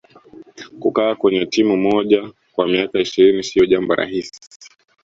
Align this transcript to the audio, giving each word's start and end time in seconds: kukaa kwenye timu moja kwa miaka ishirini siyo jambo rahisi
kukaa 0.79 1.15
kwenye 1.15 1.45
timu 1.45 1.77
moja 1.77 2.31
kwa 2.51 2.67
miaka 2.67 2.99
ishirini 2.99 3.43
siyo 3.43 3.65
jambo 3.65 3.95
rahisi 3.95 4.39